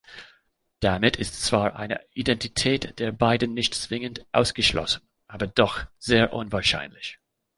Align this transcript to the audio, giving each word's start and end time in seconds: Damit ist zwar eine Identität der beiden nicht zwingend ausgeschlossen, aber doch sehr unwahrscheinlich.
Damit 0.79 1.17
ist 1.17 1.43
zwar 1.43 1.75
eine 1.75 2.01
Identität 2.13 2.97
der 2.97 3.11
beiden 3.11 3.53
nicht 3.53 3.75
zwingend 3.75 4.25
ausgeschlossen, 4.31 5.07
aber 5.27 5.45
doch 5.45 5.81
sehr 5.99 6.33
unwahrscheinlich. 6.33 7.19